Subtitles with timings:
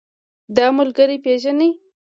[0.55, 1.69] دا ملګری پيژنې؟